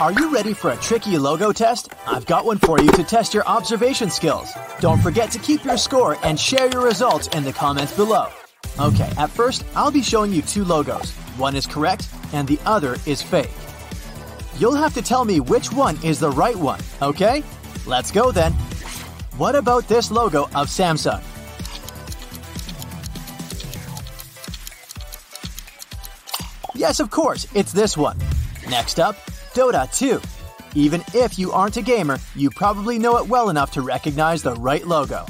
Are 0.00 0.12
you 0.12 0.32
ready 0.32 0.54
for 0.54 0.70
a 0.70 0.76
tricky 0.76 1.18
logo 1.18 1.50
test? 1.50 1.92
I've 2.06 2.24
got 2.24 2.44
one 2.44 2.58
for 2.58 2.80
you 2.80 2.88
to 2.92 3.02
test 3.02 3.34
your 3.34 3.44
observation 3.48 4.10
skills. 4.10 4.52
Don't 4.78 5.02
forget 5.02 5.28
to 5.32 5.40
keep 5.40 5.64
your 5.64 5.76
score 5.76 6.16
and 6.22 6.38
share 6.38 6.68
your 6.68 6.84
results 6.84 7.26
in 7.28 7.42
the 7.42 7.52
comments 7.52 7.96
below. 7.96 8.28
Okay, 8.78 9.10
at 9.18 9.28
first, 9.28 9.64
I'll 9.74 9.90
be 9.90 10.00
showing 10.00 10.32
you 10.32 10.42
two 10.42 10.64
logos. 10.64 11.10
One 11.36 11.56
is 11.56 11.66
correct, 11.66 12.08
and 12.32 12.46
the 12.46 12.60
other 12.64 12.96
is 13.06 13.22
fake. 13.22 13.50
You'll 14.56 14.76
have 14.76 14.94
to 14.94 15.02
tell 15.02 15.24
me 15.24 15.40
which 15.40 15.72
one 15.72 15.98
is 16.04 16.20
the 16.20 16.30
right 16.30 16.54
one, 16.54 16.78
okay? 17.02 17.42
Let's 17.84 18.12
go 18.12 18.30
then. 18.30 18.52
What 19.36 19.56
about 19.56 19.88
this 19.88 20.12
logo 20.12 20.44
of 20.54 20.68
Samsung? 20.68 21.24
Yes, 26.76 27.00
of 27.00 27.10
course, 27.10 27.48
it's 27.52 27.72
this 27.72 27.96
one. 27.96 28.16
Next 28.68 29.00
up, 29.00 29.16
Dota 29.58 29.92
2. 29.92 30.20
Even 30.78 31.02
if 31.14 31.36
you 31.36 31.50
aren't 31.50 31.76
a 31.76 31.82
gamer, 31.82 32.18
you 32.36 32.48
probably 32.48 32.96
know 32.96 33.16
it 33.16 33.26
well 33.26 33.48
enough 33.50 33.72
to 33.72 33.82
recognize 33.82 34.40
the 34.40 34.54
right 34.54 34.86
logo. 34.86 35.26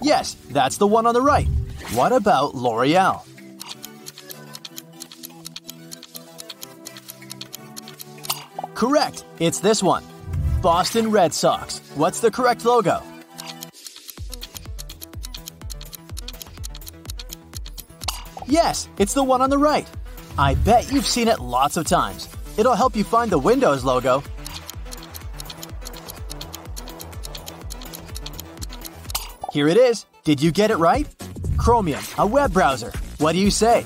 Yes, 0.00 0.32
that's 0.48 0.78
the 0.78 0.86
one 0.86 1.04
on 1.06 1.12
the 1.12 1.20
right. 1.20 1.46
What 1.92 2.12
about 2.12 2.54
L'Oreal? 2.54 3.26
Correct, 8.74 9.24
it's 9.38 9.58
this 9.58 9.82
one. 9.82 10.02
Boston 10.62 11.10
Red 11.10 11.34
Sox. 11.34 11.80
What's 11.94 12.20
the 12.20 12.30
correct 12.30 12.64
logo? 12.64 13.02
Yes, 18.54 18.88
it's 18.98 19.14
the 19.14 19.24
one 19.24 19.42
on 19.42 19.50
the 19.50 19.58
right. 19.58 19.88
I 20.38 20.54
bet 20.54 20.92
you've 20.92 21.08
seen 21.08 21.26
it 21.26 21.40
lots 21.40 21.76
of 21.76 21.88
times. 21.88 22.28
It'll 22.56 22.76
help 22.76 22.94
you 22.94 23.02
find 23.02 23.28
the 23.28 23.36
Windows 23.36 23.82
logo. 23.82 24.22
Here 29.52 29.66
it 29.66 29.76
is. 29.76 30.06
Did 30.22 30.40
you 30.40 30.52
get 30.52 30.70
it 30.70 30.76
right? 30.76 31.04
Chromium, 31.56 32.04
a 32.16 32.24
web 32.24 32.52
browser. 32.52 32.92
What 33.18 33.32
do 33.32 33.38
you 33.38 33.50
say? 33.50 33.84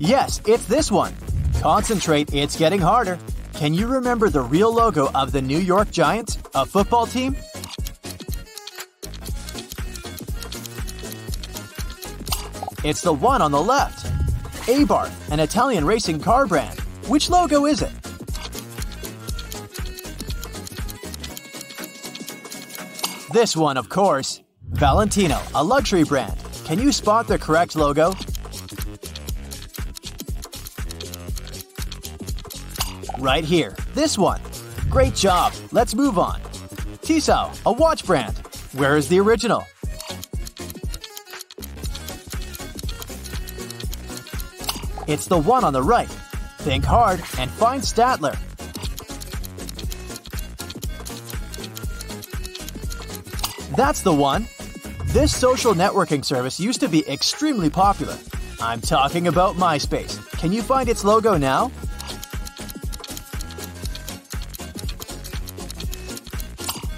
Yes, 0.00 0.40
it's 0.48 0.64
this 0.64 0.90
one. 0.90 1.14
Concentrate, 1.60 2.34
it's 2.34 2.56
getting 2.56 2.80
harder. 2.80 3.20
Can 3.54 3.72
you 3.72 3.86
remember 3.86 4.30
the 4.30 4.40
real 4.40 4.74
logo 4.74 5.12
of 5.12 5.30
the 5.30 5.40
New 5.40 5.58
York 5.60 5.92
Giants, 5.92 6.38
a 6.56 6.66
football 6.66 7.06
team? 7.06 7.36
It's 12.84 13.02
the 13.02 13.12
one 13.12 13.42
on 13.42 13.50
the 13.50 13.60
left. 13.60 14.06
Abarth, 14.68 15.32
an 15.32 15.40
Italian 15.40 15.84
racing 15.84 16.20
car 16.20 16.46
brand. 16.46 16.78
Which 17.08 17.28
logo 17.28 17.66
is 17.66 17.82
it? 17.82 17.90
This 23.32 23.56
one, 23.56 23.76
of 23.76 23.88
course. 23.88 24.42
Valentino, 24.70 25.40
a 25.56 25.64
luxury 25.64 26.04
brand. 26.04 26.38
Can 26.64 26.78
you 26.78 26.92
spot 26.92 27.26
the 27.26 27.36
correct 27.36 27.74
logo? 27.74 28.14
Right 33.18 33.44
here, 33.44 33.74
this 33.94 34.16
one. 34.16 34.40
Great 34.88 35.16
job, 35.16 35.52
let's 35.72 35.96
move 35.96 36.16
on. 36.16 36.40
Tissot, 37.02 37.60
a 37.66 37.72
watch 37.72 38.06
brand. 38.06 38.38
Where 38.72 38.96
is 38.96 39.08
the 39.08 39.18
original? 39.18 39.66
It's 45.08 45.26
the 45.26 45.38
one 45.38 45.64
on 45.64 45.72
the 45.72 45.82
right. 45.82 46.06
Think 46.58 46.84
hard 46.84 47.20
and 47.38 47.50
find 47.50 47.82
Statler. 47.82 48.36
That's 53.74 54.02
the 54.02 54.12
one. 54.12 54.46
This 55.06 55.34
social 55.34 55.72
networking 55.72 56.22
service 56.22 56.60
used 56.60 56.80
to 56.80 56.88
be 56.88 57.08
extremely 57.08 57.70
popular. 57.70 58.18
I'm 58.60 58.82
talking 58.82 59.28
about 59.28 59.56
MySpace. 59.56 60.20
Can 60.32 60.52
you 60.52 60.60
find 60.62 60.90
its 60.90 61.04
logo 61.04 61.38
now? 61.38 61.72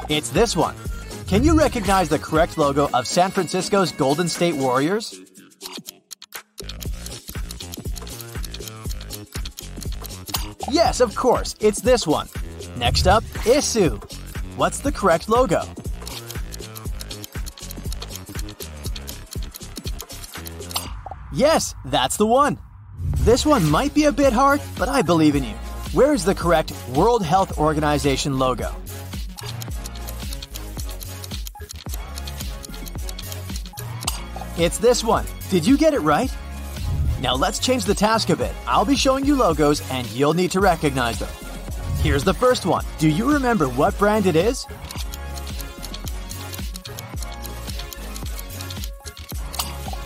It's 0.09 0.31
this 0.31 0.57
one. 0.57 0.75
Can 1.29 1.45
you 1.45 1.57
recognize 1.57 2.09
the 2.09 2.19
correct 2.19 2.59
logo 2.59 2.91
of 2.93 3.07
San 3.07 3.31
Francisco's 3.31 3.93
Golden 3.93 4.29
State 4.29 4.57
Warriors? 4.57 5.30
Yes, 10.83 11.01
of 11.01 11.15
course, 11.15 11.57
it's 11.61 11.83
this 11.83 12.07
one. 12.07 12.27
Next 12.79 13.07
up, 13.07 13.23
Issuu. 13.45 14.03
What's 14.57 14.79
the 14.79 14.91
correct 14.91 15.29
logo? 15.29 15.63
Yes, 21.35 21.75
that's 21.85 22.17
the 22.17 22.25
one. 22.25 22.59
This 23.19 23.45
one 23.45 23.71
might 23.71 23.93
be 23.93 24.05
a 24.05 24.13
bit 24.13 24.33
hard, 24.33 24.63
but 24.79 24.89
I 24.89 25.03
believe 25.03 25.37
in 25.37 25.45
you. 25.45 25.55
Where 25.93 26.15
is 26.15 26.25
the 26.25 26.35
correct 26.35 26.73
World 26.97 27.23
Health 27.27 27.59
Organization 27.59 28.39
logo? 28.39 28.75
It's 34.57 34.79
this 34.79 35.05
one. 35.05 35.27
Did 35.51 35.67
you 35.67 35.77
get 35.77 35.93
it 35.93 36.01
right? 36.01 36.35
Now 37.21 37.35
let's 37.35 37.59
change 37.59 37.85
the 37.85 37.95
task 37.95 38.31
a 38.31 38.37
bit. 38.37 38.53
I'll 38.67 38.87
be 38.87 38.97
showing 38.97 39.27
you 39.27 39.37
logos 39.37 39.83
and 39.91 40.11
you'll 40.13 40.33
need 40.33 40.51
to 40.53 40.61
recognize 40.61 41.19
them. 41.19 41.29
Here's 41.97 42.25
the 42.25 42.33
first 42.33 42.65
one. 42.65 42.85
Do 42.99 43.11
you 43.11 43.31
remember 43.31 43.69
what 43.69 43.99
brand 43.99 44.25
it 44.25 44.37
is? 44.37 44.67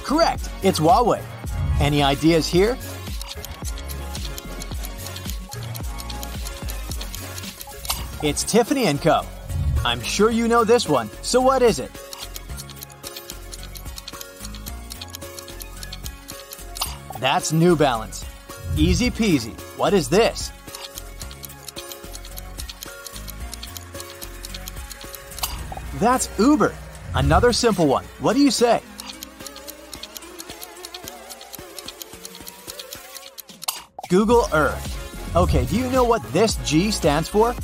Correct, 0.03 0.51
it's 0.63 0.81
Huawei. 0.81 1.23
Any 1.81 2.03
ideas 2.03 2.49
here? 2.49 2.77
It's 8.23 8.43
Tiffany 8.43 8.93
& 8.95 8.99
Co. 8.99 9.25
I'm 9.85 10.01
sure 10.01 10.31
you 10.31 10.49
know 10.49 10.65
this 10.65 10.89
one, 10.89 11.11
so 11.23 11.41
what 11.41 11.63
is 11.63 11.79
it? 11.79 11.91
That's 17.25 17.55
New 17.55 17.75
Balance. 17.75 18.23
Easy 18.77 19.11
peasy. 19.11 19.59
What 19.79 19.95
is 19.95 20.11
this? 20.11 20.53
That's 25.99 26.29
Uber. 26.39 26.75
Another 27.15 27.55
simple 27.55 27.87
one. 27.87 28.05
What 28.21 28.35
do 28.35 28.43
you 28.43 28.51
say? 28.51 28.83
Google 34.11 34.47
Earth. 34.53 34.85
Okay, 35.35 35.65
do 35.65 35.79
you 35.79 35.89
know 35.89 36.05
what 36.05 36.23
this 36.35 36.57
G 36.57 36.91
stands 36.91 37.31
for? 37.31 37.55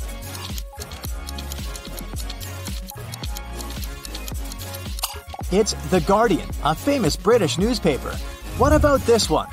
It's 5.51 5.73
The 5.91 6.03
Guardian, 6.07 6.49
a 6.63 6.73
famous 6.73 7.15
British 7.15 7.59
newspaper. 7.59 8.17
What 8.61 8.73
about 8.73 9.01
this 9.07 9.27
one? 9.27 9.47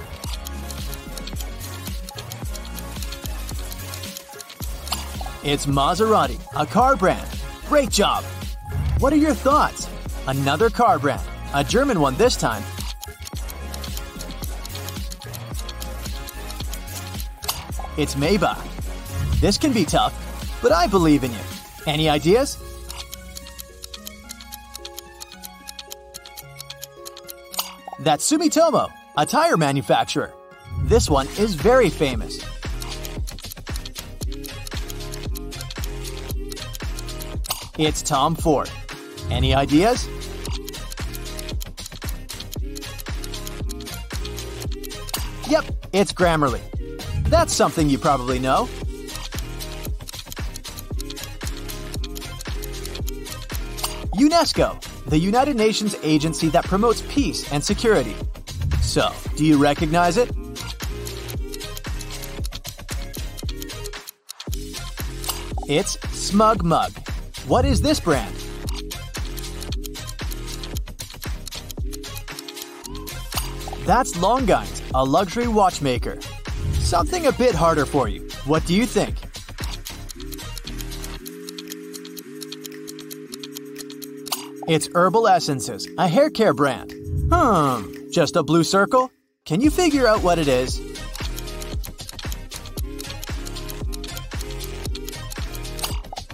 It's 5.42 5.64
Maserati, 5.64 6.38
a 6.54 6.66
car 6.66 6.94
brand. 6.94 7.26
Great 7.68 7.88
job! 7.88 8.22
What 8.98 9.14
are 9.14 9.16
your 9.16 9.32
thoughts? 9.32 9.88
Another 10.26 10.68
car 10.68 10.98
brand, 10.98 11.26
a 11.54 11.64
German 11.64 12.00
one 12.00 12.16
this 12.16 12.36
time. 12.36 12.62
It's 17.96 18.14
Maybach. 18.14 18.62
This 19.40 19.56
can 19.56 19.72
be 19.72 19.86
tough, 19.86 20.12
but 20.60 20.70
I 20.70 20.86
believe 20.86 21.24
in 21.24 21.32
you. 21.32 21.44
Any 21.86 22.10
ideas? 22.10 22.58
That's 28.00 28.30
Sumitomo, 28.30 28.90
a 29.18 29.26
tire 29.26 29.56
manufacturer. 29.56 30.32
This 30.82 31.10
one 31.10 31.26
is 31.38 31.56
very 31.56 31.90
famous. 31.90 32.38
It's 37.76 38.00
Tom 38.02 38.36
Ford. 38.36 38.70
Any 39.28 39.56
ideas? 39.56 40.06
Yep, 45.48 45.64
it's 45.92 46.12
Grammarly. 46.12 46.60
That's 47.24 47.52
something 47.52 47.90
you 47.90 47.98
probably 47.98 48.38
know. 48.38 48.68
UNESCO. 54.14 54.80
the 55.06 55.18
United 55.18 55.56
Nations 55.56 55.96
agency 56.02 56.48
that 56.50 56.64
promotes 56.66 57.02
peace 57.08 57.50
and 57.52 57.64
security. 57.64 58.14
So, 58.88 59.12
do 59.36 59.44
you 59.44 59.58
recognize 59.58 60.16
it? 60.16 60.30
It's 65.68 65.98
SmugMug. 65.98 66.96
What 67.46 67.66
is 67.66 67.82
this 67.82 68.00
brand? 68.00 68.34
That's 73.84 74.14
Longines, 74.14 74.82
a 74.94 75.04
luxury 75.04 75.48
watchmaker. 75.48 76.18
Something 76.80 77.26
a 77.26 77.32
bit 77.32 77.54
harder 77.54 77.84
for 77.84 78.08
you. 78.08 78.26
What 78.46 78.64
do 78.64 78.74
you 78.74 78.86
think? 78.86 79.18
It's 84.66 84.88
Herbal 84.94 85.28
Essences, 85.28 85.86
a 85.98 86.08
hair 86.08 86.30
care 86.30 86.54
brand. 86.54 86.94
Hmm, 87.30 87.97
just 88.12 88.36
a 88.36 88.42
blue 88.42 88.64
circle? 88.64 89.10
Can 89.44 89.60
you 89.60 89.70
figure 89.70 90.06
out 90.06 90.22
what 90.22 90.38
it 90.38 90.48
is? 90.48 90.80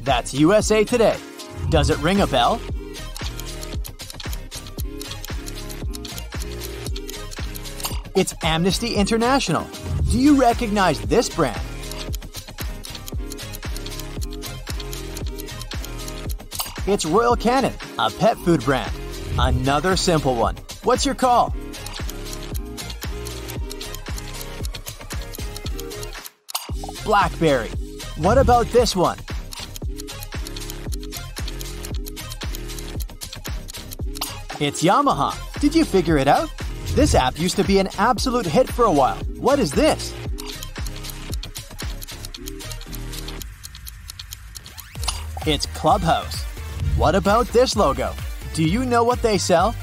That's 0.03 0.35
USA 0.35 0.85
Today. 0.85 1.19
Does 1.71 1.91
it 1.91 1.99
ring 1.99 2.21
a 2.21 2.27
bell? 2.27 2.61
It's 8.15 8.35
Amnesty 8.43 8.95
International. 8.95 9.67
Do 10.11 10.19
you 10.19 10.41
recognize 10.41 11.01
this 11.01 11.29
brand? 11.29 11.61
It's 16.87 17.07
Royal 17.07 17.35
Canin, 17.35 17.73
a 17.99 18.11
pet 18.11 18.37
food 18.37 18.63
brand. 18.63 18.93
Another 19.39 19.97
simple 19.97 20.37
one. 20.37 20.57
What's 20.85 21.07
your 21.07 21.15
call? 21.15 21.55
Blackberry. 27.05 27.69
What 28.17 28.39
about 28.39 28.67
this 28.69 28.97
one? 28.97 29.19
It's 34.59 34.83
Yamaha. 34.83 35.61
Did 35.61 35.75
you 35.75 35.85
figure 35.85 36.17
it 36.17 36.29
out? 36.29 36.49
This 36.95 37.15
app 37.15 37.39
used 37.39 37.57
to 37.57 37.65
be 37.65 37.79
an 37.79 37.89
absolute 37.99 38.47
hit 38.47 38.69
for 38.69 38.85
a 38.85 38.93
while. 38.93 39.19
What 39.37 39.59
is 39.59 39.71
this? 39.71 40.15
It's 45.47 45.67
Clubhouse. 45.67 46.43
What 46.97 47.15
about 47.15 47.49
this 47.49 47.77
logo? 47.77 48.15
Do 48.55 48.65
you 48.65 48.87
know 48.87 49.05
what 49.05 49.21
they 49.21 49.37
sell? 49.37 49.75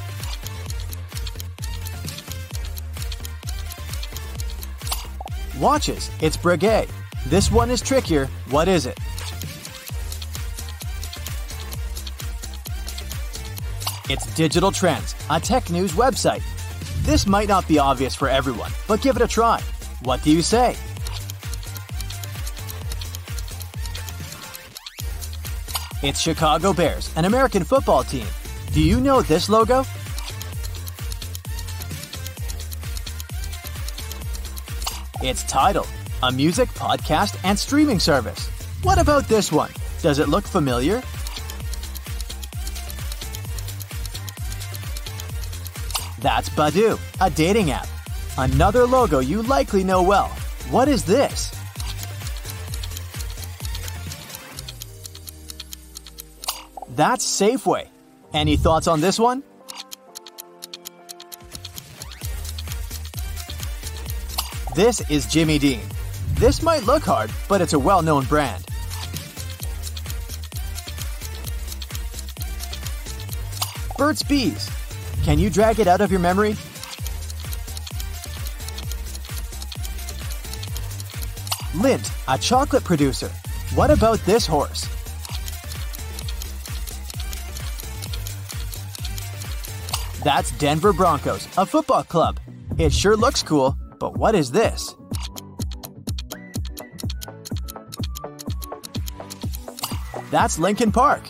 Watches. 5.60 6.10
It's 6.22 6.36
Breguet. 6.36 6.90
This 7.28 7.52
one 7.52 7.70
is 7.70 7.82
trickier. 7.82 8.28
What 8.50 8.68
is 8.68 8.86
it? 8.86 8.98
It's 14.10 14.26
Digital 14.36 14.72
Trends, 14.72 15.16
a 15.30 15.40
tech 15.40 15.70
news 15.70 15.94
website. 15.94 16.42
This 17.04 17.26
might 17.26 17.48
not 17.48 17.68
be 17.68 17.80
obvious 17.80 18.14
for 18.14 18.28
everyone, 18.28 18.72
but 18.88 19.02
give 19.02 19.16
it 19.16 19.22
a 19.22 19.28
try. 19.28 19.62
What 20.04 20.22
do 20.24 20.32
you 20.32 20.42
say? 20.42 20.76
It's 26.04 26.20
Chicago 26.20 26.74
Bears, 26.74 27.12
an 27.16 27.26
American 27.26 27.64
football 27.64 28.04
team. 28.04 28.26
Do 28.74 28.82
you 28.82 29.00
know 29.00 29.22
this 29.22 29.48
logo? 29.50 29.86
It's 35.22 35.44
Tidal, 35.44 35.86
a 36.24 36.32
music, 36.32 36.70
podcast, 36.70 37.40
and 37.44 37.58
streaming 37.58 38.00
service. 38.00 38.48
What 38.84 39.00
about 39.00 39.28
this 39.28 39.52
one? 39.52 39.72
Does 40.02 40.20
it 40.20 40.30
look 40.30 40.46
familiar? 40.46 41.02
That's 46.20 46.50
Badoo, 46.50 47.00
a 47.20 47.30
dating 47.30 47.72
app. 47.72 47.88
Another 48.38 48.86
logo 48.86 49.20
you 49.20 49.42
likely 49.44 49.84
know 49.84 50.04
well. 50.04 50.30
What 50.70 50.88
is 50.88 51.04
this? 51.04 51.52
That's 56.90 57.26
Safeway. 57.26 57.88
Any 58.34 58.58
thoughts 58.58 58.88
on 58.88 59.02
this 59.02 59.20
one? 59.20 59.44
This 64.76 65.02
is 65.10 65.26
Jimmy 65.26 65.60
Dean. 65.60 65.82
This 66.42 66.64
might 66.64 66.88
look 66.88 67.04
hard, 67.04 67.30
but 67.48 67.62
it's 67.62 67.74
a 67.74 67.78
well 67.78 68.02
known 68.02 68.26
brand. 68.26 68.66
Burt's 73.96 74.24
Bees. 74.24 74.68
Can 75.24 75.38
you 75.38 75.52
drag 75.52 75.80
it 75.80 75.86
out 75.88 76.02
of 76.02 76.10
your 76.10 76.20
memory? 76.20 76.54
Lindt, 81.78 82.10
a 82.28 82.40
chocolate 82.40 82.86
producer. 82.86 83.30
What 83.76 83.92
about 83.92 84.18
this 84.26 84.48
horse? 84.48 84.90
That's 90.24 90.50
Denver 90.54 90.92
Broncos, 90.92 91.48
a 91.56 91.68
football 91.68 92.02
club. 92.02 92.40
It 92.80 92.92
sure 92.92 93.16
looks 93.16 93.44
cool, 93.44 93.78
but 94.00 94.18
what 94.18 94.34
is 94.34 94.50
this? 94.50 94.96
That's 100.32 100.58
Linkin 100.58 100.94
Park. 100.94 101.24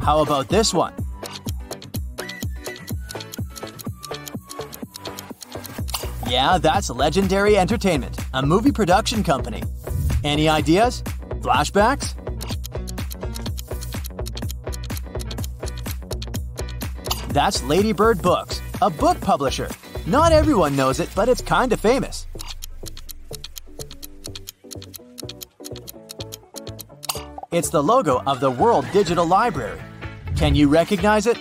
How 0.00 0.22
about 0.22 0.48
this 0.48 0.74
one? 0.74 0.92
Yeah, 6.26 6.58
that's 6.58 6.90
Legendary 6.90 7.56
Entertainment, 7.56 8.18
a 8.34 8.42
movie 8.44 8.72
production 8.72 9.22
company. 9.22 9.62
Any 10.24 10.48
ideas? 10.48 11.02
Flashbacks? 11.42 12.14
That's 17.28 17.62
Ladybird 17.62 18.20
Books, 18.20 18.60
a 18.82 18.90
book 18.90 19.20
publisher. 19.20 19.70
Not 20.06 20.32
everyone 20.32 20.74
knows 20.74 20.98
it, 20.98 21.08
but 21.14 21.28
it's 21.28 21.40
kinda 21.40 21.76
famous. 21.76 22.26
It's 27.52 27.70
the 27.70 27.82
logo 27.82 28.22
of 28.28 28.38
the 28.38 28.48
World 28.48 28.86
Digital 28.92 29.26
Library. 29.26 29.80
Can 30.36 30.54
you 30.54 30.68
recognize 30.68 31.26
it? 31.26 31.36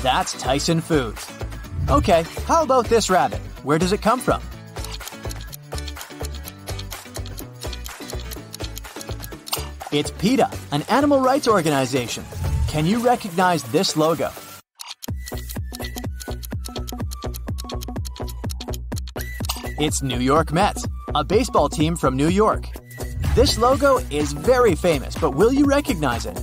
That's 0.00 0.32
Tyson 0.40 0.80
Foods. 0.80 1.30
Okay, 1.90 2.24
how 2.46 2.62
about 2.62 2.86
this 2.86 3.10
rabbit? 3.10 3.40
Where 3.62 3.78
does 3.78 3.92
it 3.92 4.00
come 4.00 4.18
from? 4.18 4.40
It's 9.92 10.10
PETA, 10.12 10.50
an 10.70 10.84
animal 10.88 11.20
rights 11.20 11.48
organization. 11.48 12.24
Can 12.68 12.86
you 12.86 12.98
recognize 13.00 13.62
this 13.64 13.94
logo? 13.94 14.30
It's 19.82 20.00
New 20.00 20.20
York 20.20 20.52
Mets, 20.52 20.86
a 21.12 21.24
baseball 21.24 21.68
team 21.68 21.96
from 21.96 22.14
New 22.14 22.28
York. 22.28 22.68
This 23.34 23.58
logo 23.58 23.98
is 24.12 24.32
very 24.32 24.76
famous, 24.76 25.16
but 25.16 25.32
will 25.32 25.52
you 25.52 25.66
recognize 25.66 26.24
it? 26.24 26.40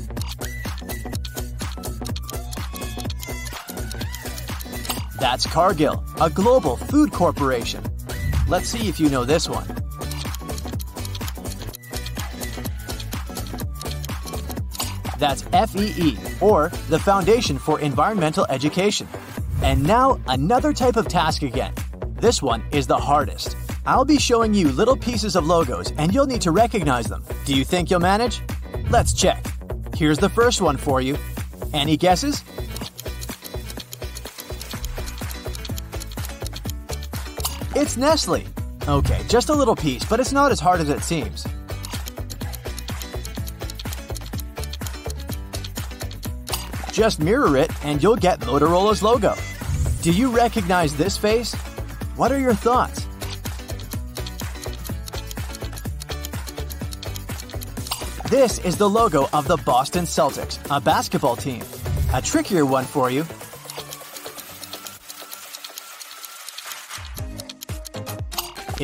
That's 5.21 5.45
Cargill, 5.45 6.03
a 6.19 6.29
global 6.29 6.75
food 6.75 7.13
corporation. 7.13 7.81
Let's 8.49 8.67
see 8.67 8.89
if 8.89 8.99
you 8.99 9.09
know 9.09 9.23
this 9.23 9.47
one. 9.47 9.67
That's 15.17 15.43
FEE, 15.43 16.17
or 16.41 16.73
the 16.89 16.99
Foundation 16.99 17.57
for 17.57 17.79
Environmental 17.79 18.45
Education. 18.49 19.07
And 19.63 19.83
now, 19.83 20.19
another 20.27 20.73
type 20.73 20.97
of 20.97 21.07
task 21.07 21.41
again. 21.41 21.73
This 22.19 22.41
one 22.41 22.65
is 22.71 22.85
the 22.85 22.97
hardest. 22.97 23.55
I'll 23.85 24.03
be 24.03 24.19
showing 24.19 24.53
you 24.53 24.73
little 24.73 24.97
pieces 24.97 25.37
of 25.37 25.47
logos 25.47 25.93
and 25.97 26.13
you'll 26.13 26.25
need 26.25 26.41
to 26.41 26.51
recognize 26.51 27.05
them. 27.05 27.23
Do 27.45 27.55
you 27.55 27.63
think 27.63 27.89
you'll 27.89 28.01
manage? 28.01 28.41
Let's 28.89 29.13
check. 29.13 29.45
Here's 29.95 30.17
the 30.17 30.27
first 30.27 30.59
one 30.59 30.75
for 30.75 30.99
you. 30.99 31.17
Any 31.73 31.95
guesses? 31.95 32.43
It's 37.73 37.95
Nestle. 37.95 38.43
Okay, 38.85 39.21
just 39.29 39.47
a 39.47 39.53
little 39.53 39.75
piece, 39.75 40.03
but 40.03 40.19
it's 40.19 40.33
not 40.33 40.51
as 40.51 40.59
hard 40.59 40.81
as 40.81 40.89
it 40.89 41.01
seems. 41.03 41.45
Just 46.91 47.21
mirror 47.21 47.55
it 47.55 47.71
and 47.85 48.03
you'll 48.03 48.17
get 48.17 48.41
Motorola's 48.41 49.01
logo. 49.01 49.35
Do 50.01 50.11
you 50.11 50.29
recognize 50.29 50.97
this 50.97 51.15
face? 51.15 51.55
What 52.19 52.33
are 52.33 52.37
your 52.37 52.53
thoughts? 52.53 53.07
This 58.29 58.59
is 58.59 58.75
the 58.75 58.89
logo 58.89 59.29
of 59.31 59.47
the 59.47 59.55
Boston 59.65 60.03
Celtics, 60.03 60.59
a 60.69 60.81
basketball 60.81 61.37
team. 61.37 61.63
A 62.13 62.21
trickier 62.21 62.65
one 62.65 62.83
for 62.83 63.09
you. 63.09 63.21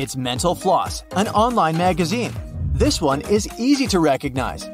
It's 0.00 0.16
Mental 0.16 0.54
Floss, 0.54 1.02
an 1.10 1.28
online 1.28 1.76
magazine. 1.76 2.32
This 2.72 3.02
one 3.02 3.20
is 3.20 3.46
easy 3.58 3.86
to 3.88 4.00
recognize. 4.00 4.66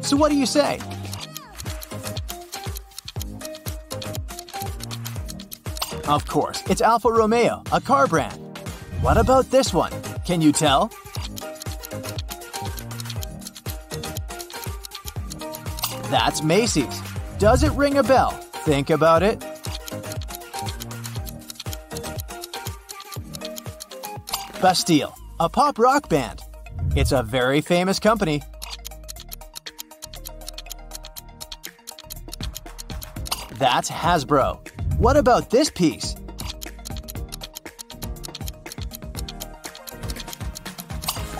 So 0.00 0.16
what 0.16 0.30
do 0.30 0.38
you 0.38 0.46
say? 0.46 0.80
Of 6.08 6.24
course, 6.28 6.62
it's 6.70 6.80
Alfa 6.80 7.10
Romeo, 7.10 7.64
a 7.72 7.80
car 7.80 8.06
brand. 8.06 8.40
What 9.00 9.16
about 9.16 9.50
this 9.50 9.74
one? 9.74 9.90
Can 10.24 10.40
you 10.40 10.52
tell? 10.52 10.92
That's 16.08 16.44
Macy's. 16.44 17.00
Does 17.38 17.64
it 17.64 17.72
ring 17.72 17.98
a 17.98 18.04
bell? 18.04 18.30
Think 18.30 18.90
about 18.90 19.24
it. 19.24 19.40
Bastille, 24.62 25.12
a 25.40 25.48
pop 25.48 25.76
rock 25.76 26.08
band. 26.08 26.40
It's 26.94 27.10
a 27.10 27.24
very 27.24 27.60
famous 27.60 27.98
company. 27.98 28.42
That's 33.58 33.90
Hasbro. 33.90 34.75
What 34.98 35.18
about 35.18 35.50
this 35.50 35.68
piece? 35.68 36.16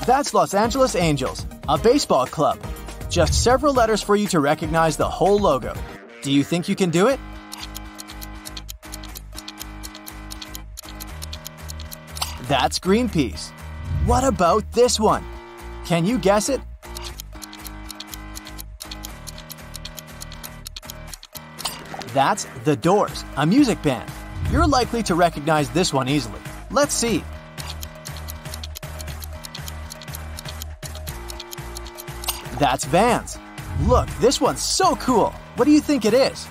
That's 0.04 0.34
Los 0.34 0.52
Angeles 0.52 0.94
Angels, 0.94 1.46
a 1.66 1.78
baseball 1.78 2.26
club. 2.26 2.58
Just 3.08 3.42
several 3.42 3.72
letters 3.72 4.02
for 4.02 4.14
you 4.14 4.26
to 4.28 4.40
recognize 4.40 4.98
the 4.98 5.08
whole 5.08 5.38
logo. 5.38 5.75
Do 6.20 6.30
you 6.30 6.44
think 6.44 6.68
you 6.68 6.76
can 6.76 6.90
do 6.90 7.06
it? 7.06 7.18
That's 12.42 12.78
Greenpeace. 12.78 13.50
What 14.04 14.22
about 14.22 14.70
this 14.72 15.00
one? 15.00 15.25
Can 15.86 16.04
you 16.04 16.18
guess 16.18 16.50
it? 16.50 16.60
That's 22.16 22.46
The 22.64 22.75
Doors, 22.76 23.26
a 23.37 23.44
music 23.44 23.82
band. 23.82 24.11
You're 24.50 24.66
likely 24.66 25.02
to 25.02 25.14
recognize 25.14 25.68
this 25.68 25.92
one 25.92 26.08
easily. 26.08 26.40
Let's 26.70 26.94
see. 26.94 27.23
That's 32.58 32.87
Vans. 32.87 33.38
Look, 33.82 34.08
this 34.18 34.40
one's 34.40 34.62
so 34.62 34.96
cool. 34.96 35.30
What 35.56 35.66
do 35.66 35.73
you 35.73 35.80
think 35.82 36.06
it 36.06 36.14
is? 36.14 36.49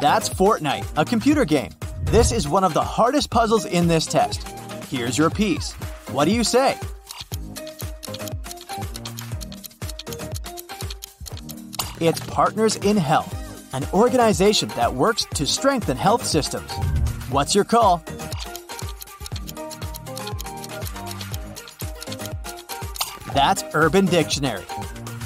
That's 0.00 0.30
Fortnite, 0.30 0.86
a 0.96 1.04
computer 1.04 1.44
game. 1.44 1.72
This 2.04 2.32
is 2.32 2.48
one 2.48 2.64
of 2.64 2.72
the 2.72 2.82
hardest 2.82 3.28
puzzles 3.28 3.66
in 3.66 3.88
this 3.88 4.06
test. 4.06 4.48
Here's 4.88 5.18
your 5.18 5.28
piece. 5.28 5.74
What 6.12 6.24
do 6.24 6.30
you 6.30 6.44
say? 6.44 6.78
It's 12.00 12.18
Partners 12.20 12.76
in 12.76 12.96
Health, 12.96 13.74
an 13.74 13.86
organization 13.92 14.70
that 14.70 14.94
works 14.94 15.26
to 15.34 15.46
strengthen 15.46 15.98
health 15.98 16.24
systems. 16.24 16.72
What's 17.28 17.54
your 17.54 17.64
call? 17.64 18.02
That's 23.34 23.62
Urban 23.74 24.06
Dictionary. 24.06 24.64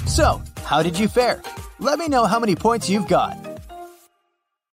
So, 0.05 0.41
how 0.65 0.83
did 0.83 0.99
you 0.99 1.07
fare? 1.07 1.41
Let 1.79 1.97
me 1.97 2.09
know 2.09 2.25
how 2.25 2.39
many 2.39 2.57
points 2.57 2.89
you've 2.89 3.07
got. 3.07 3.37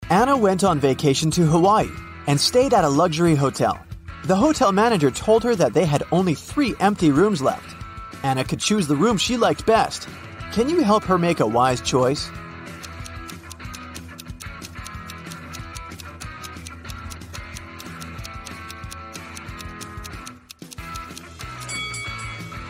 Anna 0.09 0.35
went 0.35 0.63
on 0.63 0.79
vacation 0.79 1.29
to 1.31 1.45
Hawaii 1.45 1.91
and 2.25 2.41
stayed 2.41 2.73
at 2.73 2.83
a 2.83 2.89
luxury 2.89 3.35
hotel. 3.35 3.77
The 4.25 4.35
hotel 4.35 4.71
manager 4.71 5.11
told 5.11 5.43
her 5.43 5.55
that 5.55 5.75
they 5.75 5.85
had 5.85 6.01
only 6.11 6.33
three 6.33 6.73
empty 6.79 7.11
rooms 7.11 7.43
left. 7.43 7.75
Anna 8.23 8.43
could 8.43 8.59
choose 8.59 8.87
the 8.87 8.95
room 8.95 9.17
she 9.19 9.37
liked 9.37 9.67
best. 9.67 10.09
Can 10.51 10.67
you 10.67 10.81
help 10.81 11.05
her 11.05 11.17
make 11.17 11.39
a 11.39 11.47
wise 11.47 11.79
choice? 11.79 12.29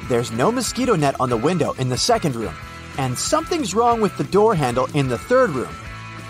There's 0.08 0.32
no 0.32 0.52
mosquito 0.52 0.96
net 0.96 1.16
on 1.20 1.30
the 1.30 1.38
window 1.38 1.72
in 1.74 1.90
the 1.90 1.98
second 1.98 2.36
room, 2.36 2.54
and 3.00 3.18
something's 3.18 3.74
wrong 3.74 4.00
with 4.00 4.16
the 4.18 4.26
door 4.26 4.54
handle 4.54 4.86
in 4.94 5.08
the 5.08 5.18
third 5.18 5.50
room. 5.50 5.74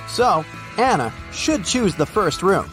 So, 0.08 0.46
Anna 0.78 1.12
should 1.34 1.66
choose 1.66 1.96
the 1.96 2.06
first 2.06 2.44
room. 2.44 2.70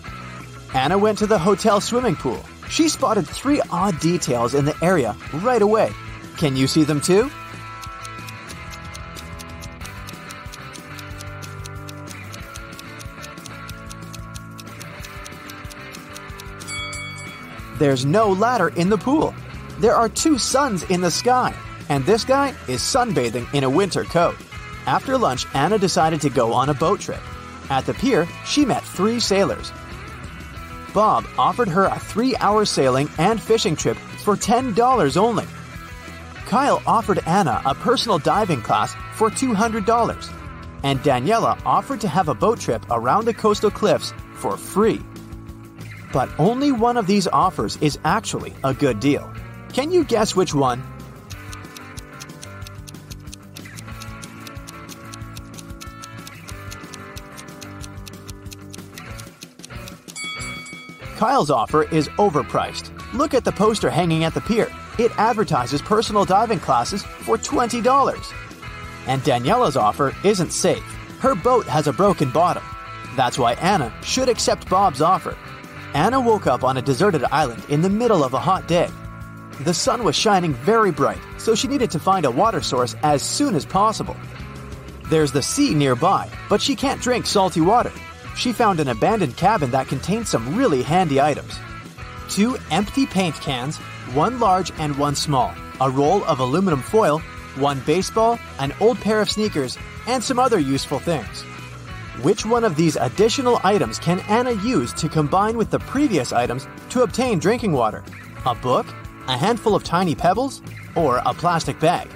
Anna 0.72 0.96
went 0.96 1.18
to 1.18 1.26
the 1.26 1.38
hotel 1.38 1.80
swimming 1.80 2.14
pool. 2.14 2.44
She 2.68 2.88
spotted 2.88 3.26
three 3.26 3.60
odd 3.72 3.98
details 3.98 4.54
in 4.54 4.66
the 4.66 4.76
area 4.84 5.16
right 5.42 5.62
away. 5.62 5.90
Can 6.36 6.54
you 6.54 6.68
see 6.68 6.84
them 6.84 7.00
too? 7.00 7.28
There's 17.78 18.04
no 18.04 18.32
ladder 18.32 18.68
in 18.68 18.88
the 18.88 18.98
pool. 18.98 19.32
There 19.78 19.94
are 19.94 20.08
two 20.08 20.36
suns 20.36 20.82
in 20.90 21.00
the 21.00 21.10
sky, 21.10 21.54
and 21.88 22.04
this 22.04 22.24
guy 22.24 22.48
is 22.66 22.80
sunbathing 22.80 23.52
in 23.54 23.62
a 23.62 23.70
winter 23.70 24.02
coat. 24.02 24.34
After 24.86 25.16
lunch, 25.16 25.46
Anna 25.54 25.78
decided 25.78 26.20
to 26.22 26.30
go 26.30 26.52
on 26.52 26.70
a 26.70 26.74
boat 26.74 26.98
trip. 26.98 27.20
At 27.70 27.86
the 27.86 27.94
pier, 27.94 28.26
she 28.44 28.64
met 28.64 28.82
three 28.82 29.20
sailors. 29.20 29.70
Bob 30.92 31.24
offered 31.38 31.68
her 31.68 31.84
a 31.84 32.00
three 32.00 32.34
hour 32.38 32.64
sailing 32.64 33.08
and 33.18 33.40
fishing 33.40 33.76
trip 33.76 33.96
for 33.96 34.34
$10 34.34 35.16
only. 35.16 35.46
Kyle 36.46 36.82
offered 36.84 37.20
Anna 37.26 37.62
a 37.64 37.74
personal 37.76 38.18
diving 38.18 38.62
class 38.62 38.94
for 39.14 39.30
$200. 39.30 40.32
And 40.82 40.98
Daniela 41.00 41.60
offered 41.64 42.00
to 42.00 42.08
have 42.08 42.28
a 42.28 42.34
boat 42.34 42.58
trip 42.58 42.84
around 42.90 43.26
the 43.26 43.34
coastal 43.34 43.70
cliffs 43.70 44.12
for 44.34 44.56
free. 44.56 45.00
But 46.12 46.30
only 46.38 46.72
one 46.72 46.96
of 46.96 47.06
these 47.06 47.26
offers 47.28 47.76
is 47.78 47.98
actually 48.04 48.54
a 48.64 48.72
good 48.72 49.00
deal. 49.00 49.32
Can 49.72 49.90
you 49.92 50.04
guess 50.04 50.34
which 50.34 50.54
one? 50.54 50.82
Kyle's 61.16 61.50
offer 61.50 61.82
is 61.82 62.08
overpriced. 62.10 62.92
Look 63.12 63.34
at 63.34 63.44
the 63.44 63.50
poster 63.50 63.90
hanging 63.90 64.22
at 64.22 64.34
the 64.34 64.40
pier. 64.40 64.70
It 65.00 65.10
advertises 65.18 65.82
personal 65.82 66.24
diving 66.24 66.60
classes 66.60 67.02
for 67.02 67.36
$20. 67.36 68.32
And 69.08 69.22
Daniela's 69.22 69.76
offer 69.76 70.14
isn't 70.22 70.52
safe. 70.52 70.84
Her 71.18 71.34
boat 71.34 71.66
has 71.66 71.88
a 71.88 71.92
broken 71.92 72.30
bottom. 72.30 72.62
That's 73.16 73.36
why 73.36 73.54
Anna 73.54 73.92
should 74.02 74.28
accept 74.28 74.70
Bob's 74.70 75.02
offer. 75.02 75.36
Anna 75.94 76.20
woke 76.20 76.46
up 76.46 76.64
on 76.64 76.76
a 76.76 76.82
deserted 76.82 77.24
island 77.24 77.62
in 77.68 77.82
the 77.82 77.90
middle 77.90 78.22
of 78.22 78.34
a 78.34 78.38
hot 78.38 78.68
day. 78.68 78.90
The 79.60 79.74
sun 79.74 80.04
was 80.04 80.14
shining 80.14 80.54
very 80.54 80.92
bright, 80.92 81.20
so 81.38 81.54
she 81.54 81.66
needed 81.66 81.90
to 81.92 81.98
find 81.98 82.24
a 82.24 82.30
water 82.30 82.60
source 82.60 82.94
as 83.02 83.22
soon 83.22 83.54
as 83.54 83.64
possible. 83.66 84.16
There's 85.06 85.32
the 85.32 85.42
sea 85.42 85.74
nearby, 85.74 86.30
but 86.48 86.60
she 86.60 86.76
can't 86.76 87.00
drink 87.00 87.26
salty 87.26 87.60
water. 87.60 87.92
She 88.36 88.52
found 88.52 88.78
an 88.78 88.88
abandoned 88.88 89.36
cabin 89.36 89.70
that 89.72 89.88
contained 89.88 90.28
some 90.28 90.54
really 90.54 90.82
handy 90.82 91.20
items. 91.20 91.58
Two 92.28 92.58
empty 92.70 93.06
paint 93.06 93.34
cans, 93.36 93.78
one 94.14 94.38
large 94.38 94.70
and 94.78 94.96
one 94.98 95.16
small, 95.16 95.54
a 95.80 95.90
roll 95.90 96.22
of 96.24 96.38
aluminum 96.38 96.82
foil, 96.82 97.20
one 97.56 97.80
baseball, 97.80 98.38
an 98.58 98.72
old 98.80 99.00
pair 99.00 99.20
of 99.20 99.30
sneakers, 99.30 99.78
and 100.06 100.22
some 100.22 100.38
other 100.38 100.58
useful 100.58 100.98
things. 100.98 101.44
Which 102.22 102.44
one 102.44 102.64
of 102.64 102.74
these 102.74 102.96
additional 102.96 103.60
items 103.62 104.00
can 104.00 104.18
Anna 104.28 104.50
use 104.50 104.92
to 104.94 105.08
combine 105.08 105.56
with 105.56 105.70
the 105.70 105.78
previous 105.78 106.32
items 106.32 106.66
to 106.90 107.02
obtain 107.02 107.38
drinking 107.38 107.72
water? 107.72 108.02
A 108.44 108.56
book, 108.56 108.86
a 109.28 109.36
handful 109.36 109.76
of 109.76 109.84
tiny 109.84 110.16
pebbles, 110.16 110.60
or 110.96 111.18
a 111.24 111.32
plastic 111.32 111.78
bag? 111.78 112.08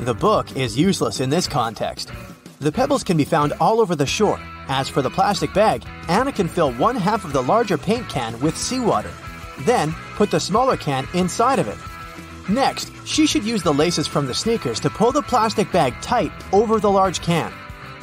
The 0.00 0.14
book 0.14 0.56
is 0.56 0.76
useless 0.76 1.20
in 1.20 1.30
this 1.30 1.46
context. 1.46 2.10
The 2.58 2.72
pebbles 2.72 3.04
can 3.04 3.16
be 3.16 3.24
found 3.24 3.52
all 3.60 3.80
over 3.80 3.94
the 3.94 4.04
shore, 4.04 4.40
As 4.70 4.88
for 4.88 5.02
the 5.02 5.10
plastic 5.10 5.52
bag, 5.52 5.84
Anna 6.06 6.30
can 6.30 6.46
fill 6.46 6.72
one 6.74 6.94
half 6.94 7.24
of 7.24 7.32
the 7.32 7.42
larger 7.42 7.76
paint 7.76 8.08
can 8.08 8.38
with 8.38 8.56
seawater. 8.56 9.10
Then, 9.64 9.94
put 10.16 10.30
the 10.30 10.40
smaller 10.40 10.76
can 10.76 11.06
inside 11.14 11.58
of 11.58 11.68
it. 11.68 11.78
Next, 12.48 12.90
she 13.06 13.26
should 13.26 13.44
use 13.44 13.62
the 13.62 13.74
laces 13.74 14.06
from 14.06 14.26
the 14.26 14.34
sneakers 14.34 14.80
to 14.80 14.90
pull 14.90 15.12
the 15.12 15.22
plastic 15.22 15.70
bag 15.70 15.94
tight 16.02 16.32
over 16.52 16.80
the 16.80 16.90
large 16.90 17.20
can. 17.20 17.52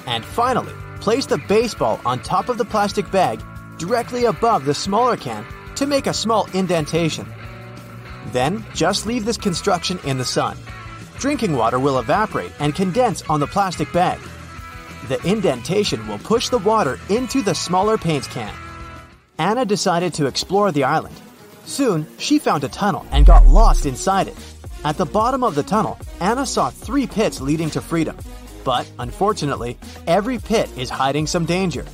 And 0.06 0.24
finally, 0.24 0.74
place 1.00 1.26
the 1.26 1.38
baseball 1.38 2.00
on 2.06 2.20
top 2.22 2.50
of 2.50 2.58
the 2.58 2.66
plastic 2.66 3.10
bag 3.12 3.42
directly 3.78 4.26
above 4.26 4.66
the 4.66 4.74
smaller 4.74 5.18
can 5.18 5.46
to 5.76 5.86
make 5.86 6.08
a 6.08 6.14
small 6.14 6.48
indentation. 6.54 7.28
Then, 8.32 8.66
just 8.74 9.06
leave 9.06 9.26
this 9.26 9.38
construction 9.38 10.00
in 10.04 10.18
the 10.18 10.26
sun. 10.26 10.58
Drinking 11.18 11.54
water 11.56 11.80
will 11.80 12.00
evaporate 12.00 12.52
and 12.60 12.76
condense 12.76 13.22
on 13.24 13.40
the 13.40 13.48
plastic 13.48 13.92
bag. 13.92 14.20
The 15.08 15.22
indentation 15.28 16.08
will 16.08 16.20
push 16.20 16.50
the 16.50 16.58
water 16.60 17.00
into 17.10 17.42
the 17.42 17.56
smaller 17.56 17.98
paint 17.98 18.26
can. 18.30 18.54
Anna 19.38 19.66
decided 19.66 20.14
to 20.16 20.26
explore 20.26 20.72
the 20.72 20.84
island. 20.84 21.16
Soon, 21.68 22.08
she 22.18 22.40
found 22.40 22.64
a 22.64 22.70
tunnel 22.70 23.06
and 23.12 23.26
got 23.26 23.46
lost 23.46 23.86
inside 23.86 24.30
it. 24.30 24.38
At 24.86 24.98
the 24.98 25.06
bottom 25.06 25.44
of 25.44 25.54
the 25.54 25.64
tunnel, 25.64 26.00
Anna 26.22 26.46
saw 26.46 26.70
three 26.70 27.06
pits 27.06 27.42
leading 27.42 27.70
to 27.72 27.82
freedom. 27.82 28.18
But, 28.64 28.90
unfortunately, 29.00 29.78
every 30.08 30.40
pit 30.40 30.70
is 30.78 30.90
hiding 30.90 31.28
some 31.28 31.46
danger. 31.46 31.86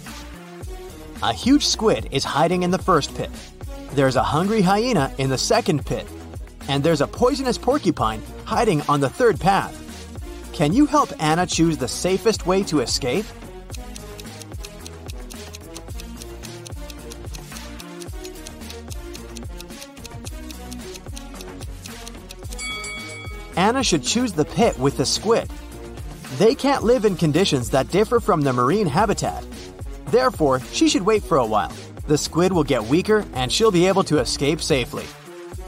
A 1.24 1.34
huge 1.34 1.66
squid 1.66 2.08
is 2.12 2.24
hiding 2.24 2.62
in 2.62 2.70
the 2.70 2.78
first 2.78 3.16
pit. 3.16 3.32
There's 3.94 4.16
a 4.16 4.24
hungry 4.24 4.62
hyena 4.62 5.12
in 5.18 5.32
the 5.32 5.38
second 5.40 5.86
pit. 5.86 6.08
And 6.68 6.84
there's 6.84 7.02
a 7.02 7.08
poisonous 7.08 7.58
porcupine 7.58 8.22
hiding 8.46 8.82
on 8.84 9.00
the 9.00 9.10
third 9.10 9.40
path. 9.40 9.80
Can 10.54 10.72
you 10.72 10.86
help 10.86 11.10
Anna 11.20 11.48
choose 11.48 11.80
the 11.80 11.88
safest 11.88 12.46
way 12.46 12.62
to 12.64 12.82
escape? 12.82 13.26
Anna 23.64 23.82
should 23.82 24.04
choose 24.04 24.34
the 24.34 24.44
pit 24.44 24.78
with 24.78 24.98
the 24.98 25.06
squid. 25.06 25.50
They 26.38 26.54
can't 26.54 26.84
live 26.84 27.06
in 27.06 27.16
conditions 27.16 27.70
that 27.70 27.88
differ 27.88 28.20
from 28.20 28.42
the 28.42 28.52
marine 28.52 28.88
habitat. 28.88 29.46
Therefore, 30.08 30.60
she 30.74 30.90
should 30.90 31.04
wait 31.04 31.24
for 31.24 31.38
a 31.38 31.46
while. 31.46 31.72
The 32.08 32.18
squid 32.18 32.52
will 32.52 32.66
get 32.66 32.84
weaker 32.84 33.24
and 33.34 33.50
she'll 33.50 33.72
be 33.72 33.88
able 33.88 34.04
to 34.04 34.20
escape 34.20 34.60
safely. 34.60 35.06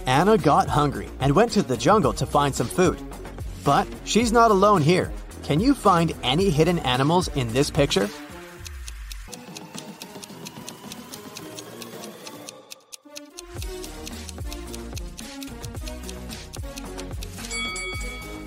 Anna 0.05 0.37
got 0.37 0.67
hungry 0.67 1.07
and 1.21 1.33
went 1.33 1.53
to 1.53 1.63
the 1.63 1.77
jungle 1.77 2.11
to 2.11 2.25
find 2.25 2.53
some 2.53 2.67
food. 2.67 2.99
But 3.63 3.87
she's 4.03 4.33
not 4.33 4.51
alone 4.51 4.81
here. 4.81 5.13
Can 5.43 5.61
you 5.61 5.73
find 5.73 6.11
any 6.21 6.49
hidden 6.49 6.79
animals 6.79 7.29
in 7.29 7.47
this 7.53 7.71
picture? 7.71 8.09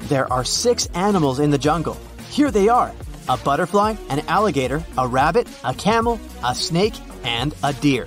There 0.08 0.32
are 0.32 0.44
six 0.44 0.86
animals 0.94 1.38
in 1.38 1.50
the 1.50 1.58
jungle. 1.58 1.98
Here 2.30 2.50
they 2.50 2.68
are 2.68 2.92
a 3.28 3.36
butterfly, 3.36 3.94
an 4.08 4.20
alligator, 4.20 4.82
a 4.96 5.06
rabbit, 5.06 5.46
a 5.62 5.74
camel, 5.74 6.18
a 6.42 6.54
snake, 6.54 6.94
and 7.24 7.54
a 7.62 7.74
deer. 7.74 8.06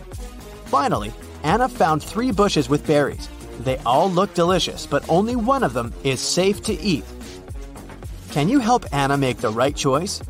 Finally, 0.66 1.14
Anna 1.44 1.70
found 1.70 2.02
three 2.02 2.32
bushes 2.32 2.68
with 2.70 2.88
berries. 2.88 3.30
They 3.60 3.78
all 3.86 4.10
look 4.10 4.34
delicious, 4.34 4.88
but 4.88 5.08
only 5.10 5.36
one 5.36 5.62
of 5.62 5.74
them 5.74 5.94
is 6.04 6.20
safe 6.20 6.64
to 6.64 6.74
eat. 6.74 7.06
Can 8.32 8.50
you 8.50 8.58
help 8.60 8.86
Anna 8.92 9.16
make 9.16 9.38
the 9.38 9.52
right 9.52 9.76
choice? 9.76 10.24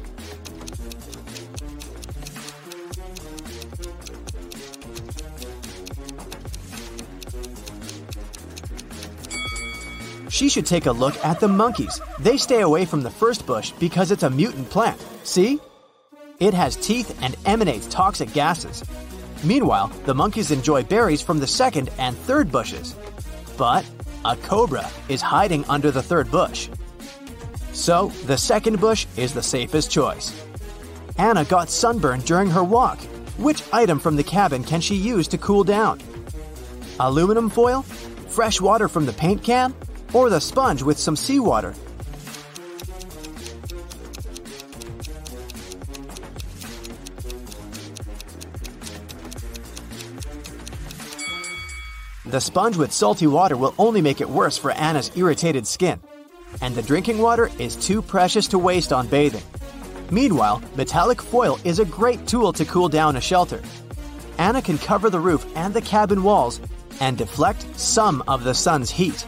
She 10.32 10.48
should 10.48 10.66
take 10.66 10.86
a 10.86 10.92
look 10.94 11.24
at 11.26 11.42
the 11.42 11.50
monkeys. 11.50 12.00
They 12.18 12.38
stay 12.38 12.62
away 12.62 12.86
from 12.86 13.04
the 13.04 13.10
first 13.10 13.46
bush 13.46 13.72
because 13.72 14.12
it's 14.12 14.24
a 14.24 14.30
mutant 14.30 14.70
plant. 14.70 15.00
See? 15.24 15.60
It 16.40 16.54
has 16.54 16.78
teeth 16.78 17.20
and 17.22 17.36
emanates 17.46 17.86
toxic 17.88 18.32
gases. 18.32 18.82
Meanwhile, 19.44 19.92
the 20.06 20.16
monkeys 20.16 20.50
enjoy 20.50 20.84
berries 20.84 21.22
from 21.22 21.40
the 21.40 21.48
second 21.48 21.90
and 21.98 22.18
third 22.18 22.50
bushes. 22.50 22.96
But 23.58 23.86
a 24.24 24.38
cobra 24.38 24.90
is 25.10 25.22
hiding 25.22 25.66
under 25.68 25.92
the 25.92 26.02
third 26.02 26.32
bush. 26.32 26.70
So, 27.74 28.08
the 28.26 28.38
second 28.38 28.80
bush 28.80 29.08
is 29.18 29.34
the 29.34 29.44
safest 29.44 29.92
choice. 29.92 30.34
Anna 31.18 31.44
got 31.44 31.70
sunburned 31.70 32.24
during 32.24 32.50
her 32.50 32.64
walk. 32.64 33.02
Which 33.38 33.64
item 33.74 34.00
from 34.00 34.16
the 34.16 34.24
cabin 34.24 34.64
can 34.64 34.80
she 34.80 34.96
use 34.96 35.28
to 35.28 35.38
cool 35.38 35.66
down? 35.66 36.00
Aluminum 37.02 37.50
foil? 37.50 37.82
Fresh 38.30 38.62
water 38.62 38.88
from 38.88 39.06
the 39.06 39.14
paint 39.14 39.44
can? 39.44 39.76
Or 40.14 40.30
the 40.30 40.42
sponge 40.42 40.82
with 40.82 40.98
some 40.98 41.16
seawater. 41.16 41.74
The 52.32 52.40
sponge 52.40 52.78
with 52.78 52.94
salty 52.94 53.28
water 53.28 53.58
will 53.58 53.76
only 53.78 54.02
make 54.02 54.22
it 54.22 54.30
worse 54.30 54.58
for 54.58 54.72
Anna's 54.72 55.12
irritated 55.18 55.68
skin. 55.68 56.00
And 56.62 56.74
the 56.76 56.82
drinking 56.82 57.18
water 57.18 57.52
is 57.60 57.76
too 57.76 58.02
precious 58.02 58.48
to 58.48 58.58
waste 58.58 58.94
on 58.94 59.08
bathing. 59.08 59.44
Meanwhile, 60.12 60.62
metallic 60.76 61.22
foil 61.22 61.60
is 61.66 61.80
a 61.80 61.86
great 61.86 62.26
tool 62.28 62.54
to 62.54 62.64
cool 62.64 62.88
down 62.88 63.18
a 63.18 63.22
shelter. 63.22 63.62
Anna 64.38 64.62
can 64.62 64.78
cover 64.78 65.10
the 65.10 65.20
roof 65.20 65.46
and 65.58 65.74
the 65.74 65.82
cabin 65.82 66.24
walls 66.24 66.62
and 67.02 67.18
deflect 67.18 67.66
some 67.78 68.24
of 68.28 68.46
the 68.46 68.54
sun's 68.54 68.90
heat. 68.90 69.26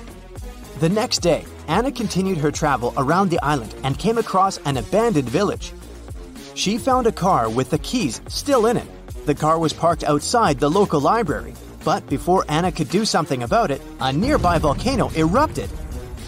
The 0.79 0.89
next 0.89 1.19
day, 1.19 1.45
Anna 1.67 1.91
continued 1.91 2.39
her 2.39 2.51
travel 2.51 2.93
around 2.97 3.29
the 3.29 3.39
island 3.41 3.75
and 3.83 3.97
came 3.97 4.17
across 4.17 4.57
an 4.65 4.77
abandoned 4.77 5.29
village. 5.29 5.71
She 6.55 6.77
found 6.77 7.07
a 7.07 7.11
car 7.11 7.49
with 7.49 7.69
the 7.69 7.77
keys 7.79 8.21
still 8.27 8.65
in 8.65 8.77
it. 8.77 8.87
The 9.25 9.35
car 9.35 9.59
was 9.59 9.71
parked 9.71 10.03
outside 10.03 10.59
the 10.59 10.69
local 10.69 10.99
library, 10.99 11.53
but 11.85 12.07
before 12.09 12.45
Anna 12.49 12.71
could 12.71 12.89
do 12.89 13.05
something 13.05 13.43
about 13.43 13.71
it, 13.71 13.81
a 14.01 14.11
nearby 14.11 14.57
volcano 14.57 15.09
erupted. 15.15 15.69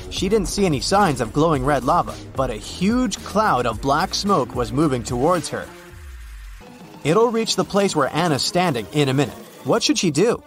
She 0.09 0.29
didn't 0.29 0.47
see 0.47 0.65
any 0.65 0.79
signs 0.79 1.21
of 1.21 1.33
glowing 1.33 1.65
red 1.65 1.83
lava, 1.83 2.15
but 2.35 2.49
a 2.49 2.55
huge 2.55 3.17
cloud 3.25 3.65
of 3.65 3.81
black 3.81 4.13
smoke 4.13 4.55
was 4.55 4.71
moving 4.71 5.03
towards 5.03 5.49
her. 5.49 5.67
It'll 7.03 7.31
reach 7.31 7.55
the 7.55 7.65
place 7.65 7.95
where 7.95 8.13
Anna's 8.15 8.43
standing 8.43 8.87
in 8.93 9.09
a 9.09 9.13
minute. 9.13 9.35
What 9.65 9.83
should 9.83 9.97
she 9.97 10.11
do? 10.11 10.41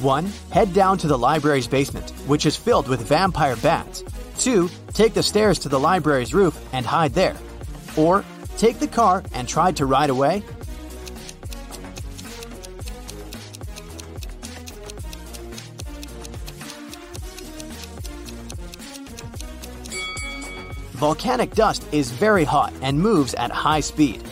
1. 0.00 0.26
Head 0.50 0.72
down 0.72 0.98
to 0.98 1.06
the 1.06 1.18
library's 1.18 1.66
basement, 1.66 2.10
which 2.26 2.46
is 2.46 2.56
filled 2.56 2.88
with 2.88 3.06
vampire 3.06 3.56
bats. 3.56 4.04
2. 4.38 4.68
Take 4.92 5.14
the 5.14 5.22
stairs 5.22 5.58
to 5.60 5.68
the 5.68 5.80
library's 5.80 6.34
roof 6.34 6.58
and 6.72 6.84
hide 6.84 7.14
there. 7.14 7.36
Or 7.96 8.24
take 8.58 8.78
the 8.78 8.88
car 8.88 9.24
and 9.32 9.48
try 9.48 9.72
to 9.72 9.86
ride 9.86 10.10
away. 10.10 10.42
Volcanic 20.96 21.54
dust 21.54 21.86
is 21.92 22.10
very 22.10 22.44
hot 22.44 22.72
and 22.80 22.98
moves 22.98 23.34
at 23.34 23.50
high 23.50 23.80
speed. 23.80 24.22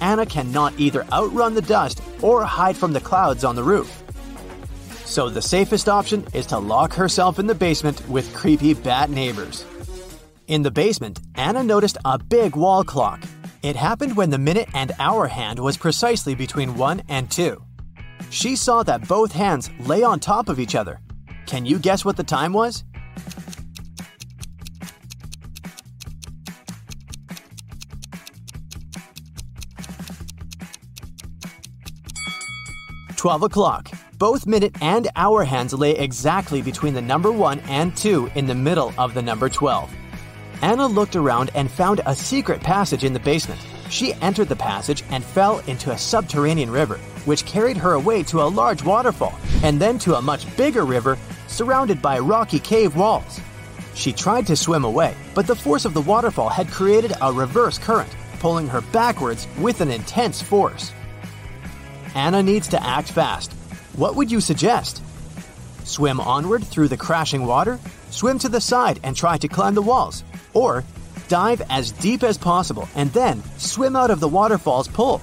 Anna 0.00 0.24
cannot 0.24 0.72
either 0.78 1.04
outrun 1.12 1.52
the 1.52 1.60
dust 1.60 2.00
or 2.22 2.42
hide 2.42 2.76
from 2.76 2.94
the 2.94 3.00
clouds 3.00 3.44
on 3.44 3.54
the 3.54 3.62
roof. 3.62 4.02
So 5.06 5.30
the 5.30 5.40
safest 5.40 5.88
option 5.88 6.26
is 6.34 6.46
to 6.46 6.58
lock 6.58 6.92
herself 6.92 7.38
in 7.38 7.46
the 7.46 7.54
basement 7.54 8.06
with 8.08 8.34
creepy 8.34 8.74
bat 8.74 9.08
neighbors. 9.08 9.64
In 10.48 10.62
the 10.62 10.70
basement, 10.70 11.20
Anna 11.36 11.62
noticed 11.62 11.96
a 12.04 12.18
big 12.18 12.56
wall 12.56 12.82
clock. 12.82 13.22
It 13.62 13.76
happened 13.76 14.16
when 14.16 14.30
the 14.30 14.38
minute 14.38 14.68
and 14.74 14.90
hour 14.98 15.28
hand 15.28 15.60
was 15.60 15.76
precisely 15.76 16.34
between 16.34 16.76
1 16.76 17.02
and 17.08 17.30
2. 17.30 17.62
She 18.30 18.56
saw 18.56 18.82
that 18.82 19.06
both 19.06 19.30
hands 19.30 19.70
lay 19.78 20.02
on 20.02 20.18
top 20.18 20.48
of 20.48 20.58
each 20.58 20.74
other. 20.74 21.00
Can 21.46 21.64
you 21.64 21.78
guess 21.78 22.04
what 22.04 22.16
the 22.16 22.24
time 22.24 22.52
was? 22.52 22.82
Twelve 33.16 33.42
o'clock. 33.44 33.90
Both 34.18 34.46
minute 34.46 34.74
and 34.80 35.08
hour 35.14 35.44
hands 35.44 35.74
lay 35.74 35.90
exactly 35.90 36.62
between 36.62 36.94
the 36.94 37.02
number 37.02 37.30
1 37.30 37.60
and 37.68 37.94
2 37.94 38.30
in 38.34 38.46
the 38.46 38.54
middle 38.54 38.94
of 38.96 39.12
the 39.12 39.20
number 39.20 39.50
12. 39.50 39.92
Anna 40.62 40.86
looked 40.86 41.16
around 41.16 41.50
and 41.54 41.70
found 41.70 42.00
a 42.06 42.14
secret 42.14 42.62
passage 42.62 43.04
in 43.04 43.12
the 43.12 43.20
basement. 43.20 43.60
She 43.90 44.14
entered 44.14 44.48
the 44.48 44.56
passage 44.56 45.04
and 45.10 45.22
fell 45.22 45.58
into 45.66 45.90
a 45.90 45.98
subterranean 45.98 46.70
river, 46.70 46.96
which 47.26 47.44
carried 47.44 47.76
her 47.76 47.92
away 47.92 48.22
to 48.22 48.40
a 48.40 48.48
large 48.48 48.82
waterfall, 48.82 49.38
and 49.62 49.78
then 49.78 49.98
to 49.98 50.14
a 50.14 50.22
much 50.22 50.46
bigger 50.56 50.86
river 50.86 51.18
surrounded 51.46 52.00
by 52.00 52.18
rocky 52.18 52.58
cave 52.58 52.96
walls. 52.96 53.38
She 53.94 54.14
tried 54.14 54.46
to 54.46 54.56
swim 54.56 54.86
away, 54.86 55.14
but 55.34 55.46
the 55.46 55.54
force 55.54 55.84
of 55.84 55.92
the 55.92 56.00
waterfall 56.00 56.48
had 56.48 56.70
created 56.70 57.12
a 57.20 57.30
reverse 57.30 57.76
current, 57.76 58.16
pulling 58.38 58.66
her 58.66 58.80
backwards 58.80 59.46
with 59.58 59.82
an 59.82 59.90
intense 59.90 60.40
force. 60.40 60.90
Anna 62.14 62.42
needs 62.42 62.66
to 62.68 62.82
act 62.82 63.10
fast. 63.10 63.55
What 63.96 64.14
would 64.14 64.30
you 64.30 64.42
suggest? 64.42 65.02
Swim 65.84 66.20
onward 66.20 66.62
through 66.62 66.88
the 66.88 66.98
crashing 66.98 67.46
water, 67.46 67.80
swim 68.10 68.38
to 68.40 68.48
the 68.50 68.60
side 68.60 69.00
and 69.02 69.16
try 69.16 69.38
to 69.38 69.48
climb 69.48 69.74
the 69.74 69.80
walls, 69.80 70.22
or 70.52 70.84
dive 71.28 71.62
as 71.70 71.92
deep 71.92 72.22
as 72.22 72.36
possible 72.36 72.90
and 72.94 73.10
then 73.14 73.42
swim 73.56 73.96
out 73.96 74.10
of 74.10 74.20
the 74.20 74.28
waterfall's 74.28 74.86
pull. 74.86 75.22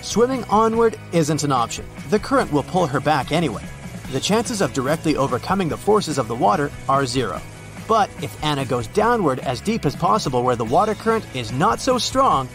Swimming 0.00 0.44
onward 0.44 0.96
isn't 1.10 1.42
an 1.42 1.50
option. 1.50 1.84
The 2.10 2.20
current 2.20 2.52
will 2.52 2.62
pull 2.62 2.86
her 2.86 3.00
back 3.00 3.32
anyway. 3.32 3.64
The 4.12 4.20
chances 4.20 4.60
of 4.60 4.72
directly 4.72 5.16
overcoming 5.16 5.68
the 5.68 5.76
forces 5.76 6.18
of 6.18 6.28
the 6.28 6.36
water 6.36 6.70
are 6.88 7.04
zero. 7.04 7.42
But 7.88 8.10
if 8.22 8.42
Anna 8.42 8.64
goes 8.64 8.86
downward 8.88 9.38
as 9.40 9.60
deep 9.60 9.84
as 9.84 9.96
possible 9.96 10.42
where 10.42 10.56
the 10.56 10.64
water 10.64 10.94
current 10.94 11.24
is 11.34 11.52
not 11.52 11.80
so 11.80 11.98
strong, 11.98 12.48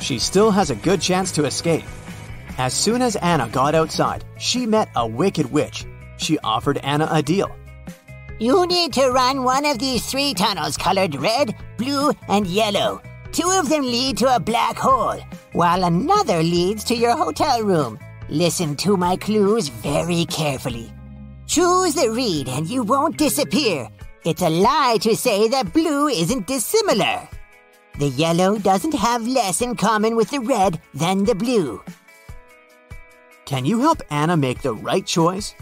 she 0.00 0.18
still 0.18 0.50
has 0.50 0.70
a 0.70 0.76
good 0.76 1.00
chance 1.00 1.32
to 1.32 1.44
escape. 1.44 1.84
As 2.58 2.74
soon 2.74 3.02
as 3.02 3.16
Anna 3.16 3.48
got 3.48 3.74
outside, 3.74 4.24
she 4.38 4.66
met 4.66 4.88
a 4.96 5.06
wicked 5.06 5.50
witch. 5.50 5.86
She 6.18 6.38
offered 6.40 6.78
Anna 6.78 7.08
a 7.10 7.22
deal. 7.22 7.50
You 8.40 8.66
need 8.66 8.92
to 8.92 9.10
run 9.10 9.42
one 9.42 9.64
of 9.64 9.78
these 9.78 10.06
three 10.06 10.34
tunnels 10.34 10.76
colored 10.76 11.14
red, 11.16 11.56
blue, 11.76 12.12
and 12.28 12.46
yellow. 12.46 13.00
Two 13.32 13.50
of 13.50 13.68
them 13.68 13.82
lead 13.82 14.16
to 14.18 14.34
a 14.34 14.40
black 14.40 14.76
hole, 14.76 15.20
while 15.52 15.84
another 15.84 16.42
leads 16.42 16.84
to 16.84 16.94
your 16.94 17.16
hotel 17.16 17.62
room. 17.62 17.98
Listen 18.28 18.76
to 18.76 18.96
my 18.96 19.16
clues 19.16 19.68
very 19.68 20.24
carefully. 20.26 20.92
Choose 21.46 21.94
the 21.94 22.10
reed 22.10 22.48
and 22.48 22.66
you 22.68 22.82
won't 22.82 23.16
disappear. 23.16 23.88
It's 24.24 24.42
a 24.42 24.50
lie 24.50 24.98
to 25.02 25.14
say 25.14 25.48
that 25.48 25.72
blue 25.72 26.08
isn't 26.08 26.48
dissimilar. 26.48 27.28
The 27.98 28.08
yellow 28.08 28.58
doesn't 28.58 28.94
have 28.94 29.26
less 29.26 29.62
in 29.62 29.76
common 29.76 30.16
with 30.16 30.30
the 30.30 30.40
red 30.40 30.80
than 30.92 31.24
the 31.24 31.36
blue. 31.36 31.82
Can 33.44 33.64
you 33.64 33.80
help 33.80 34.02
Anna 34.10 34.36
make 34.36 34.60
the 34.60 34.74
right 34.74 35.06
choice? 35.06 35.54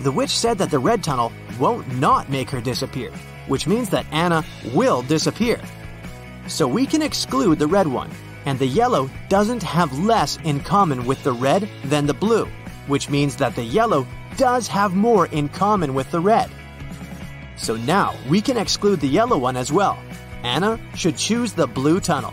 The 0.00 0.12
witch 0.12 0.30
said 0.30 0.56
that 0.58 0.70
the 0.70 0.78
red 0.78 1.04
tunnel 1.04 1.30
won't 1.60 1.86
not 1.98 2.30
make 2.30 2.48
her 2.50 2.60
disappear, 2.60 3.10
which 3.48 3.66
means 3.66 3.90
that 3.90 4.06
Anna 4.10 4.44
will 4.72 5.02
disappear. 5.02 5.60
So 6.48 6.66
we 6.66 6.86
can 6.86 7.02
exclude 7.02 7.58
the 7.58 7.66
red 7.66 7.86
one, 7.86 8.10
and 8.46 8.58
the 8.58 8.66
yellow 8.66 9.10
doesn't 9.28 9.62
have 9.62 9.98
less 9.98 10.38
in 10.44 10.60
common 10.60 11.04
with 11.04 11.22
the 11.22 11.32
red 11.32 11.68
than 11.84 12.06
the 12.06 12.14
blue, 12.14 12.48
which 12.86 13.10
means 13.10 13.36
that 13.36 13.54
the 13.54 13.62
yellow 13.62 14.06
does 14.38 14.66
have 14.68 14.94
more 14.94 15.26
in 15.26 15.50
common 15.50 15.94
with 15.94 16.10
the 16.10 16.20
red. 16.20 16.50
So 17.56 17.76
now 17.76 18.14
we 18.28 18.40
can 18.40 18.56
exclude 18.56 19.00
the 19.00 19.08
yellow 19.08 19.36
one 19.36 19.56
as 19.56 19.70
well. 19.70 19.98
Anna 20.42 20.80
should 20.94 21.16
choose 21.16 21.52
the 21.52 21.66
blue 21.66 22.00
tunnel. 22.00 22.32